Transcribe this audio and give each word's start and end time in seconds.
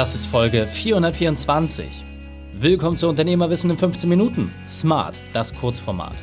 Das 0.00 0.14
ist 0.14 0.24
Folge 0.24 0.66
424. 0.66 2.06
Willkommen 2.52 2.96
zu 2.96 3.06
Unternehmerwissen 3.06 3.68
in 3.68 3.76
15 3.76 4.08
Minuten. 4.08 4.50
Smart, 4.66 5.18
das 5.34 5.54
Kurzformat. 5.54 6.14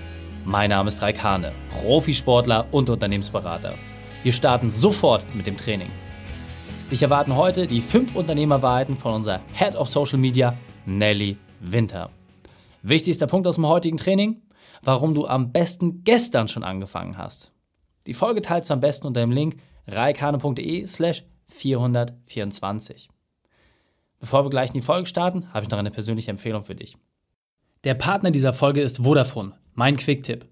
Mein 0.46 0.72
Name 0.72 0.88
ist 0.88 1.00
Raik 1.04 1.22
Hane, 1.22 1.52
Profisportler 1.70 2.66
und 2.72 2.90
Unternehmensberater. 2.90 3.76
Wir 4.24 4.34
starten 4.34 4.72
sofort 4.72 5.24
mit 5.36 5.46
dem 5.46 5.58
Training. 5.58 5.92
Dich 6.90 7.04
erwarten 7.04 7.36
heute 7.36 7.68
die 7.68 7.82
fünf 7.82 8.16
Unternehmerwahrheiten 8.16 8.98
von 8.98 9.14
unserer 9.14 9.42
Head 9.54 9.76
of 9.76 9.90
Social 9.90 10.18
Media, 10.18 10.58
Nelly 10.88 11.38
Winter. 11.60 12.10
Wichtigster 12.82 13.28
Punkt 13.28 13.46
aus 13.46 13.58
dem 13.58 13.68
heutigen 13.68 13.98
Training, 13.98 14.42
warum 14.82 15.14
du 15.14 15.28
am 15.28 15.52
besten 15.52 16.04
gestern 16.04 16.48
schon 16.48 16.64
angefangen 16.64 17.20
hast. 17.20 17.52
Die 18.08 18.16
Folge 18.16 18.42
teilst 18.42 18.72
du 18.72 18.74
am 18.74 18.80
besten 18.80 19.06
unter 19.06 19.20
dem 19.20 19.30
Link 19.30 19.58
reikane.de 19.86 20.88
slash 20.88 21.26
424. 21.50 23.10
Bevor 24.20 24.46
wir 24.46 24.50
gleich 24.50 24.70
in 24.70 24.76
die 24.76 24.82
Folge 24.82 25.08
starten, 25.08 25.54
habe 25.54 25.66
ich 25.66 25.72
noch 25.72 25.78
eine 25.78 25.92
persönliche 25.92 26.32
Empfehlung 26.32 26.64
für 26.64 26.76
dich. 26.76 26.98
Der 27.84 27.94
Partner 27.94 28.32
dieser 28.32 28.54
Folge 28.54 28.82
ist 28.82 28.98
Vodafone, 28.98 29.54
mein 29.74 29.98
Quick-Tipp. 29.98 30.46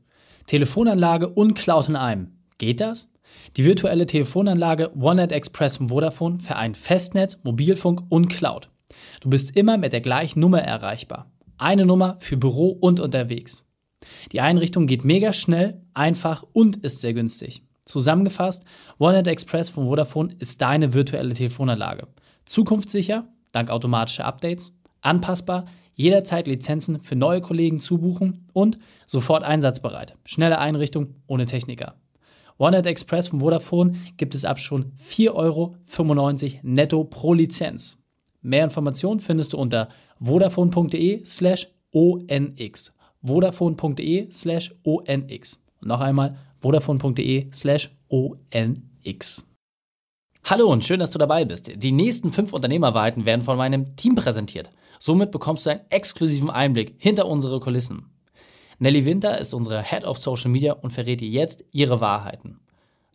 Telefonanlage 0.46 1.28
und 1.28 1.56
Cloud 1.56 1.90
in 1.90 1.96
einem. 1.96 2.38
Geht 2.60 2.80
das? 2.80 3.10
Die 3.58 3.66
virtuelle 3.66 4.06
Telefonanlage 4.06 4.96
OneNet 4.96 5.32
Express 5.32 5.78
von 5.78 5.90
Vodafone 5.90 6.40
vereint 6.40 6.78
Festnetz, 6.78 7.40
Mobilfunk 7.44 8.04
und 8.10 8.30
Cloud. 8.30 8.70
Du 9.22 9.30
bist 9.30 9.56
immer 9.58 9.78
mit 9.78 9.94
der 9.94 10.02
gleichen 10.02 10.40
Nummer 10.40 10.62
erreichbar. 10.62 11.32
Eine 11.58 11.86
Nummer 11.86 12.18
für 12.20 12.38
Büro 12.38 12.70
und 12.70 13.00
unterwegs. 13.00 13.64
Die 14.32 14.42
Einrichtung 14.42 14.86
geht 14.86 15.04
mega 15.04 15.34
schnell, 15.34 15.82
einfach 15.94 16.46
und 16.54 16.78
ist 16.78 17.02
sehr 17.02 17.14
günstig. 17.14 17.64
Zusammengefasst, 17.86 18.64
OneNet 19.00 19.28
Express 19.28 19.70
von 19.70 19.86
Vodafone 19.88 20.36
ist 20.40 20.62
deine 20.62 20.94
virtuelle 20.94 21.34
Telefonanlage. 21.34 22.08
Zukunftssicher, 22.46 23.28
dank 23.56 23.70
automatischer 23.70 24.26
Updates, 24.26 24.78
anpassbar, 25.02 25.66
jederzeit 25.94 26.48
Lizenzen 26.48 27.00
für 27.00 27.16
neue 27.16 27.42
Kollegen 27.42 27.80
zubuchen 27.80 28.48
und 28.54 28.78
sofort 29.06 29.44
einsatzbereit. 29.44 30.16
Schnelle 30.26 30.60
Einrichtung 30.60 31.16
ohne 31.28 31.46
Techniker. 31.46 31.96
OneNet 32.58 32.86
Express 32.86 33.30
von 33.30 33.40
Vodafone 33.40 33.96
gibt 34.18 34.36
es 34.36 34.46
ab 34.46 34.60
schon 34.60 34.94
4,95 34.98 35.34
Euro 35.34 35.76
netto 36.64 37.04
pro 37.04 37.34
Lizenz. 37.34 38.02
Mehr 38.42 38.64
Informationen 38.64 39.20
findest 39.20 39.54
du 39.54 39.58
unter 39.58 39.90
vodafone.de 40.20 41.26
slash 41.26 41.68
onx. 41.92 42.96
vodafone.de 43.22 44.32
slash 44.32 44.76
onx. 44.84 45.62
Und 45.82 45.88
noch 45.88 46.02
einmal 46.02 46.38
vodafone.de 46.60 47.52
slash 47.52 47.92
onx. 48.10 49.55
Hallo 50.48 50.72
und 50.72 50.86
schön, 50.86 51.00
dass 51.00 51.10
du 51.10 51.18
dabei 51.18 51.44
bist. 51.44 51.72
Die 51.74 51.92
nächsten 51.92 52.32
fünf 52.32 52.54
Unternehmerweiten 52.54 53.26
werden 53.26 53.42
von 53.42 53.58
meinem 53.58 53.96
Team 53.96 54.14
präsentiert. 54.14 54.70
Somit 55.00 55.32
bekommst 55.32 55.66
du 55.66 55.72
einen 55.72 55.90
exklusiven 55.90 56.52
Einblick 56.52 56.94
hinter 57.00 57.26
unsere 57.26 57.60
Kulissen. 57.60 58.12
Nelly 58.78 59.06
Winter 59.06 59.40
ist 59.40 59.56
unsere 59.56 59.82
Head 59.82 60.06
of 60.06 60.20
Social 60.20 60.52
Media 60.52 60.74
und 60.74 60.92
verrät 60.92 61.22
dir 61.22 61.30
jetzt 61.30 61.66
ihre 61.72 62.00
Wahrheiten. 62.00 62.60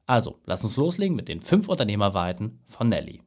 Also, 0.07 0.41
lass 0.45 0.65
uns 0.65 0.77
loslegen 0.77 1.15
mit 1.15 1.29
den 1.29 1.41
fünf 1.41 1.69
Unternehmerweiten 1.69 2.59
von 2.67 2.89
Nelly. 2.89 3.23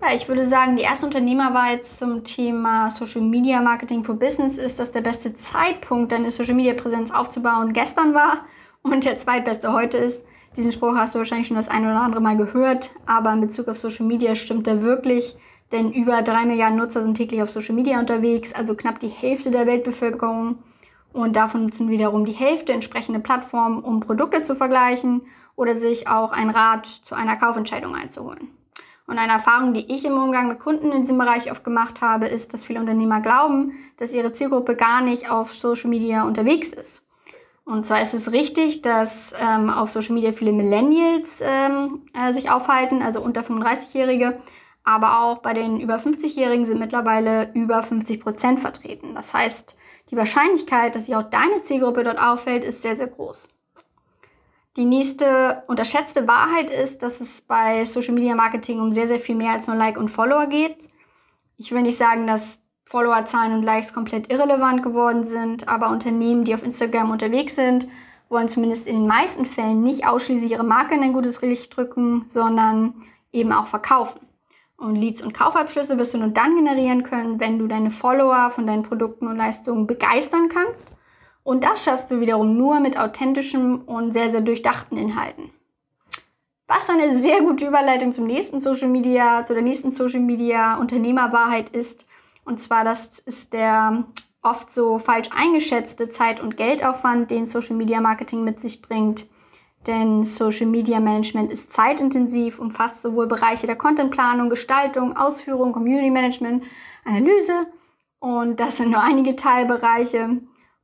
Ja, 0.00 0.14
ich 0.14 0.28
würde 0.28 0.46
sagen, 0.46 0.76
die 0.76 0.84
erste 0.84 1.06
Unternehmerwahrheit 1.06 1.84
zum 1.84 2.22
Thema 2.22 2.88
Social 2.88 3.22
Media 3.22 3.60
Marketing 3.60 4.04
for 4.04 4.14
Business 4.14 4.58
ist, 4.58 4.78
dass 4.78 4.92
der 4.92 5.00
beste 5.00 5.34
Zeitpunkt, 5.34 6.12
deine 6.12 6.30
Social 6.30 6.54
Media 6.54 6.74
Präsenz 6.74 7.10
aufzubauen, 7.10 7.72
gestern 7.72 8.14
war 8.14 8.44
und 8.82 9.04
der 9.04 9.18
zweitbeste 9.18 9.72
heute 9.72 9.96
ist. 9.96 10.24
Diesen 10.56 10.72
Spruch 10.72 10.96
hast 10.96 11.14
du 11.14 11.20
wahrscheinlich 11.20 11.46
schon 11.46 11.56
das 11.56 11.68
eine 11.68 11.90
oder 11.90 12.00
andere 12.00 12.20
Mal 12.20 12.36
gehört, 12.36 12.90
aber 13.06 13.32
in 13.32 13.40
Bezug 13.40 13.68
auf 13.68 13.78
Social 13.78 14.04
Media 14.04 14.34
stimmt 14.34 14.66
er 14.66 14.82
wirklich, 14.82 15.36
denn 15.70 15.92
über 15.92 16.22
drei 16.22 16.44
Milliarden 16.44 16.76
Nutzer 16.76 17.04
sind 17.04 17.16
täglich 17.16 17.40
auf 17.40 17.50
Social 17.50 17.76
Media 17.76 18.00
unterwegs, 18.00 18.52
also 18.52 18.74
knapp 18.74 18.98
die 18.98 19.08
Hälfte 19.08 19.52
der 19.52 19.66
Weltbevölkerung. 19.66 20.58
Und 21.12 21.36
davon 21.36 21.64
nutzen 21.64 21.88
wiederum 21.88 22.24
die 22.24 22.32
Hälfte 22.32 22.72
entsprechende 22.72 23.20
Plattformen, 23.20 23.82
um 23.82 24.00
Produkte 24.00 24.42
zu 24.42 24.54
vergleichen 24.54 25.22
oder 25.54 25.76
sich 25.76 26.08
auch 26.08 26.32
ein 26.32 26.50
Rat 26.50 26.86
zu 26.86 27.14
einer 27.14 27.36
Kaufentscheidung 27.36 27.94
einzuholen. 27.94 28.48
Und 29.06 29.18
eine 29.18 29.32
Erfahrung, 29.32 29.74
die 29.74 29.92
ich 29.92 30.04
im 30.04 30.14
Umgang 30.14 30.48
mit 30.48 30.60
Kunden 30.60 30.92
in 30.92 31.02
diesem 31.02 31.18
Bereich 31.18 31.50
oft 31.50 31.64
gemacht 31.64 32.00
habe, 32.00 32.26
ist, 32.26 32.54
dass 32.54 32.64
viele 32.64 32.80
Unternehmer 32.80 33.20
glauben, 33.20 33.72
dass 33.96 34.12
ihre 34.12 34.32
Zielgruppe 34.32 34.76
gar 34.76 35.00
nicht 35.00 35.30
auf 35.30 35.52
Social 35.52 35.90
Media 35.90 36.22
unterwegs 36.22 36.70
ist. 36.70 37.02
Und 37.70 37.86
zwar 37.86 38.02
ist 38.02 38.14
es 38.14 38.32
richtig, 38.32 38.82
dass 38.82 39.32
ähm, 39.38 39.70
auf 39.70 39.92
Social 39.92 40.14
Media 40.14 40.32
viele 40.32 40.52
Millennials 40.52 41.40
ähm, 41.40 42.02
äh, 42.14 42.32
sich 42.32 42.50
aufhalten, 42.50 43.00
also 43.00 43.20
unter 43.20 43.42
35-Jährige. 43.42 44.40
Aber 44.82 45.22
auch 45.22 45.38
bei 45.38 45.54
den 45.54 45.78
über 45.78 45.98
50-Jährigen 45.98 46.64
sind 46.64 46.80
mittlerweile 46.80 47.52
über 47.54 47.80
50 47.84 48.20
Prozent 48.20 48.58
vertreten. 48.58 49.14
Das 49.14 49.34
heißt, 49.34 49.76
die 50.10 50.16
Wahrscheinlichkeit, 50.16 50.96
dass 50.96 51.06
sich 51.06 51.14
auch 51.14 51.22
deine 51.22 51.62
Zielgruppe 51.62 52.02
dort 52.02 52.20
auffällt, 52.20 52.64
ist 52.64 52.82
sehr, 52.82 52.96
sehr 52.96 53.06
groß. 53.06 53.46
Die 54.76 54.84
nächste 54.84 55.62
unterschätzte 55.68 56.26
Wahrheit 56.26 56.70
ist, 56.70 57.04
dass 57.04 57.20
es 57.20 57.42
bei 57.42 57.84
Social 57.84 58.14
Media 58.14 58.34
Marketing 58.34 58.80
um 58.80 58.92
sehr, 58.92 59.06
sehr 59.06 59.20
viel 59.20 59.36
mehr 59.36 59.52
als 59.52 59.68
nur 59.68 59.76
Like 59.76 59.96
und 59.96 60.08
Follower 60.08 60.46
geht. 60.46 60.88
Ich 61.56 61.70
will 61.70 61.82
nicht 61.82 61.98
sagen, 61.98 62.26
dass 62.26 62.58
Followerzahlen 62.90 63.52
und 63.52 63.62
Likes 63.62 63.92
komplett 63.92 64.32
irrelevant 64.32 64.82
geworden 64.82 65.22
sind, 65.22 65.68
aber 65.68 65.90
Unternehmen, 65.90 66.44
die 66.44 66.54
auf 66.54 66.64
Instagram 66.64 67.12
unterwegs 67.12 67.54
sind, 67.54 67.86
wollen 68.28 68.48
zumindest 68.48 68.88
in 68.88 68.96
den 68.96 69.06
meisten 69.06 69.46
Fällen 69.46 69.84
nicht 69.84 70.08
ausschließlich 70.08 70.50
ihre 70.50 70.64
Marke 70.64 70.96
in 70.96 71.02
ein 71.04 71.12
gutes 71.12 71.40
Licht 71.40 71.76
drücken, 71.76 72.24
sondern 72.26 72.94
eben 73.32 73.52
auch 73.52 73.68
verkaufen. 73.68 74.20
Und 74.76 74.96
Leads 74.96 75.22
und 75.22 75.34
Kaufabschlüsse 75.34 75.98
wirst 75.98 76.14
du 76.14 76.18
nur 76.18 76.30
dann 76.30 76.56
generieren 76.56 77.04
können, 77.04 77.38
wenn 77.38 77.60
du 77.60 77.68
deine 77.68 77.92
Follower 77.92 78.50
von 78.50 78.66
deinen 78.66 78.82
Produkten 78.82 79.28
und 79.28 79.36
Leistungen 79.36 79.86
begeistern 79.86 80.48
kannst. 80.48 80.92
Und 81.44 81.62
das 81.62 81.84
schaffst 81.84 82.10
du 82.10 82.18
wiederum 82.18 82.56
nur 82.56 82.80
mit 82.80 82.98
authentischem 82.98 83.82
und 83.82 84.12
sehr, 84.12 84.30
sehr 84.30 84.40
durchdachten 84.40 84.98
Inhalten. 84.98 85.52
Was 86.66 86.90
eine 86.90 87.12
sehr 87.12 87.40
gute 87.42 87.68
Überleitung 87.68 88.10
zum 88.10 88.26
nächsten 88.26 88.58
Social 88.58 88.88
Media, 88.88 89.44
zu 89.44 89.54
der 89.54 89.62
nächsten 89.62 89.92
Social 89.92 90.20
Media 90.20 90.76
Unternehmerwahrheit 90.76 91.68
ist, 91.68 92.06
und 92.50 92.58
zwar, 92.58 92.84
das 92.84 93.20
ist 93.20 93.52
der 93.52 94.04
oft 94.42 94.72
so 94.72 94.98
falsch 94.98 95.28
eingeschätzte 95.34 96.08
Zeit- 96.08 96.40
und 96.40 96.56
Geldaufwand, 96.56 97.30
den 97.30 97.46
Social 97.46 97.76
Media 97.76 98.00
Marketing 98.00 98.42
mit 98.42 98.58
sich 98.58 98.82
bringt. 98.82 99.28
Denn 99.86 100.24
Social 100.24 100.66
Media 100.66 101.00
Management 101.00 101.50
ist 101.52 101.72
zeitintensiv, 101.72 102.58
umfasst 102.58 103.02
sowohl 103.02 103.26
Bereiche 103.26 103.66
der 103.66 103.76
Contentplanung, 103.76 104.50
Gestaltung, 104.50 105.16
Ausführung, 105.16 105.72
Community 105.72 106.10
Management, 106.10 106.64
Analyse. 107.04 107.66
Und 108.18 108.60
das 108.60 108.78
sind 108.78 108.90
nur 108.90 109.02
einige 109.02 109.36
Teilbereiche 109.36 110.40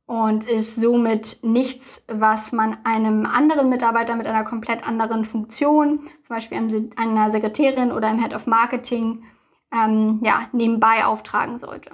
und 0.07 0.49
ist 0.49 0.77
somit 0.77 1.39
nichts, 1.43 2.05
was 2.07 2.53
man 2.53 2.77
einem 2.85 3.25
anderen 3.25 3.69
Mitarbeiter 3.69 4.15
mit 4.15 4.25
einer 4.25 4.45
komplett 4.45 4.87
anderen 4.87 5.25
Funktion, 5.25 5.99
zum 6.21 6.35
Beispiel 6.35 6.57
einer 6.95 7.29
Sekretärin 7.29 7.91
oder 7.91 8.07
einem 8.07 8.23
Head 8.23 8.33
of 8.33 8.47
Marketing, 8.47 9.23
ähm, 9.73 10.19
ja, 10.23 10.47
nebenbei 10.51 11.05
auftragen 11.05 11.57
sollte. 11.57 11.91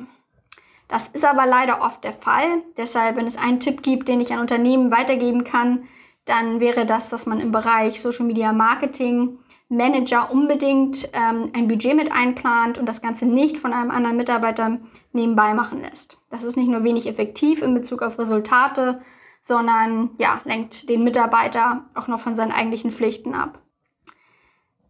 Das 0.87 1.07
ist 1.07 1.25
aber 1.25 1.45
leider 1.45 1.81
oft 1.81 2.03
der 2.03 2.13
Fall. 2.13 2.61
Deshalb, 2.77 3.15
wenn 3.15 3.27
es 3.27 3.37
einen 3.37 3.59
Tipp 3.59 3.81
gibt, 3.81 4.07
den 4.07 4.21
ich 4.21 4.31
an 4.31 4.39
Unternehmen 4.39 4.91
weitergeben 4.91 5.43
kann, 5.43 5.85
dann 6.25 6.59
wäre 6.59 6.85
das, 6.85 7.09
dass 7.09 7.25
man 7.25 7.39
im 7.39 7.51
Bereich 7.51 7.99
Social 7.99 8.25
Media 8.25 8.53
Marketing 8.53 9.39
Manager 9.69 10.31
unbedingt 10.31 11.09
ähm, 11.13 11.51
ein 11.53 11.67
Budget 11.67 11.95
mit 11.95 12.11
einplant 12.11 12.77
und 12.77 12.85
das 12.85 13.01
Ganze 13.01 13.25
nicht 13.25 13.57
von 13.57 13.73
einem 13.73 13.91
anderen 13.91 14.17
Mitarbeiter 14.17 14.79
nebenbei 15.11 15.53
machen 15.53 15.81
lässt. 15.81 16.19
Das 16.29 16.43
ist 16.43 16.57
nicht 16.57 16.69
nur 16.69 16.83
wenig 16.83 17.07
effektiv 17.07 17.61
in 17.61 17.73
Bezug 17.73 18.01
auf 18.01 18.19
Resultate, 18.19 19.01
sondern 19.41 20.11
ja, 20.17 20.41
lenkt 20.45 20.89
den 20.89 21.03
Mitarbeiter 21.03 21.85
auch 21.95 22.07
noch 22.07 22.19
von 22.19 22.35
seinen 22.35 22.51
eigentlichen 22.51 22.91
Pflichten 22.91 23.33
ab. 23.33 23.62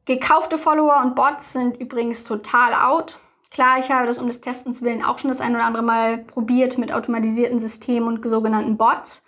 Gekaufte 0.05 0.57
Follower 0.57 1.01
und 1.01 1.15
Bots 1.15 1.53
sind 1.53 1.79
übrigens 1.79 2.25
total 2.25 2.73
out. 2.73 3.19
Klar, 3.51 3.79
ich 3.79 3.89
habe 3.89 4.05
das 4.05 4.17
um 4.17 4.27
des 4.27 4.41
Testens 4.41 4.81
willen 4.81 5.01
auch 5.01 5.17
schon 5.17 5.29
das 5.29 5.39
ein 5.39 5.55
oder 5.55 5.63
andere 5.63 5.83
Mal 5.83 6.17
probiert 6.17 6.77
mit 6.77 6.91
automatisierten 6.91 7.59
Systemen 7.59 8.09
und 8.09 8.29
sogenannten 8.29 8.75
Bots. 8.75 9.23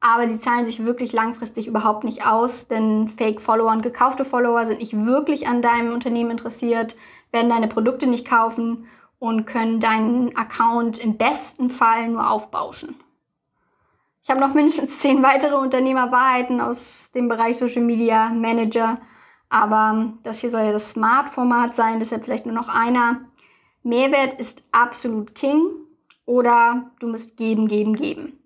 Aber 0.00 0.26
die 0.26 0.38
zahlen 0.38 0.64
sich 0.64 0.84
wirklich 0.84 1.12
langfristig 1.12 1.66
überhaupt 1.66 2.04
nicht 2.04 2.24
aus, 2.24 2.68
denn 2.68 3.08
Fake-Follower 3.08 3.72
und 3.72 3.82
gekaufte 3.82 4.24
Follower 4.24 4.64
sind 4.64 4.78
nicht 4.78 4.94
wirklich 4.94 5.48
an 5.48 5.60
deinem 5.60 5.92
Unternehmen 5.92 6.32
interessiert, 6.32 6.96
werden 7.32 7.50
deine 7.50 7.68
Produkte 7.68 8.06
nicht 8.06 8.26
kaufen 8.26 8.86
und 9.18 9.46
können 9.46 9.80
deinen 9.80 10.36
Account 10.36 11.00
im 11.00 11.16
besten 11.16 11.68
Fall 11.68 12.08
nur 12.08 12.30
aufbauschen. 12.30 12.94
Ich 14.22 14.30
habe 14.30 14.40
noch 14.40 14.54
mindestens 14.54 15.00
zehn 15.00 15.22
weitere 15.24 15.56
Unternehmerwahrheiten 15.56 16.60
aus 16.60 17.10
dem 17.12 17.28
Bereich 17.28 17.58
Social 17.58 17.82
Media 17.82 18.28
Manager 18.28 18.98
aber 19.52 20.14
das 20.22 20.40
hier 20.40 20.50
soll 20.50 20.62
ja 20.62 20.72
das 20.72 20.90
Smart-Format 20.90 21.76
sein, 21.76 21.98
deshalb 21.98 22.24
vielleicht 22.24 22.46
nur 22.46 22.54
noch 22.54 22.68
einer. 22.68 23.20
Mehrwert 23.82 24.40
ist 24.40 24.62
absolut 24.72 25.34
King 25.34 25.60
oder 26.24 26.90
du 27.00 27.08
musst 27.08 27.36
geben, 27.36 27.68
geben, 27.68 27.94
geben. 27.94 28.38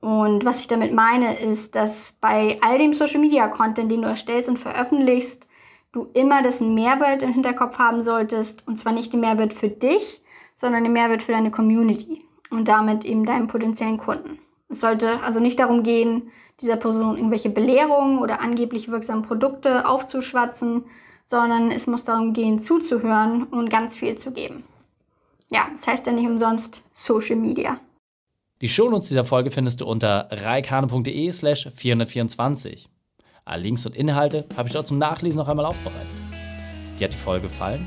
Und 0.00 0.44
was 0.44 0.60
ich 0.60 0.68
damit 0.68 0.92
meine, 0.92 1.38
ist, 1.38 1.74
dass 1.74 2.16
bei 2.20 2.58
all 2.60 2.78
dem 2.78 2.92
Social 2.92 3.20
Media 3.20 3.48
Content, 3.48 3.90
den 3.90 4.02
du 4.02 4.08
erstellst 4.08 4.48
und 4.48 4.58
veröffentlichst, 4.58 5.48
du 5.92 6.08
immer 6.14 6.42
dessen 6.42 6.74
Mehrwert 6.74 7.22
im 7.22 7.32
Hinterkopf 7.32 7.78
haben 7.78 8.02
solltest. 8.02 8.66
Und 8.68 8.78
zwar 8.78 8.92
nicht 8.92 9.12
den 9.12 9.20
Mehrwert 9.20 9.54
für 9.54 9.68
dich, 9.68 10.22
sondern 10.54 10.84
den 10.84 10.92
Mehrwert 10.92 11.22
für 11.22 11.32
deine 11.32 11.50
Community 11.50 12.24
und 12.50 12.68
damit 12.68 13.04
eben 13.04 13.24
deinen 13.24 13.46
potenziellen 13.48 13.98
Kunden. 13.98 14.38
Es 14.68 14.80
sollte 14.80 15.22
also 15.22 15.40
nicht 15.40 15.58
darum 15.58 15.82
gehen, 15.82 16.30
dieser 16.60 16.76
Person 16.76 17.16
irgendwelche 17.16 17.50
Belehrungen 17.50 18.18
oder 18.18 18.40
angeblich 18.40 18.90
wirksame 18.90 19.22
Produkte 19.22 19.88
aufzuschwatzen, 19.88 20.84
sondern 21.24 21.70
es 21.70 21.86
muss 21.86 22.04
darum 22.04 22.32
gehen, 22.32 22.60
zuzuhören 22.60 23.44
und 23.44 23.70
ganz 23.70 23.96
viel 23.96 24.16
zu 24.16 24.30
geben. 24.30 24.64
Ja, 25.50 25.68
das 25.72 25.86
heißt 25.86 26.06
ja 26.06 26.12
nicht 26.12 26.26
umsonst 26.26 26.82
Social 26.92 27.36
Media. 27.36 27.78
Die 28.60 28.68
Shownotes 28.68 29.08
dieser 29.08 29.24
Folge 29.24 29.50
findest 29.50 29.80
du 29.80 29.86
unter 29.86 30.28
reikane.de 30.30 31.30
slash 31.32 31.68
424. 31.74 32.90
Alle 33.44 33.62
Links 33.62 33.86
und 33.86 33.96
Inhalte 33.96 34.46
habe 34.56 34.68
ich 34.68 34.74
dort 34.74 34.88
zum 34.88 34.98
Nachlesen 34.98 35.38
noch 35.38 35.48
einmal 35.48 35.64
aufbereitet. 35.64 36.08
Dir 36.98 37.04
hat 37.04 37.14
die 37.14 37.18
Folge 37.18 37.46
gefallen? 37.46 37.86